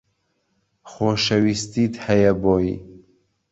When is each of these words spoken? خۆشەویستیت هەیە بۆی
خۆشەویستیت 0.91 1.93
هەیە 2.05 2.31
بۆی 2.43 2.71